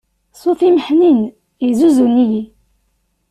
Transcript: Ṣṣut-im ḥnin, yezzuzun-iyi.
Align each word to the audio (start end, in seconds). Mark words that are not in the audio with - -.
Ṣṣut-im 0.35 0.77
ḥnin, 0.85 1.19
yezzuzun-iyi. 1.65 2.43